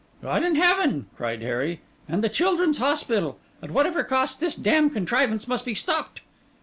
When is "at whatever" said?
3.61-4.03